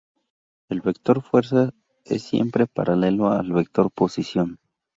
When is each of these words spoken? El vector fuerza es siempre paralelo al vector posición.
El 0.69 0.81
vector 0.81 1.21
fuerza 1.21 1.73
es 2.05 2.23
siempre 2.23 2.65
paralelo 2.65 3.29
al 3.33 3.51
vector 3.53 3.91
posición. 3.91 4.57